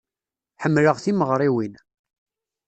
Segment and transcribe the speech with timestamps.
[0.61, 1.73] Ḥemmleɣ timeɣriwin.